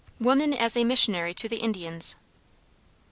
[0.19, 2.15] WOMAN AS A MISSIONARY TO THE INDIANS.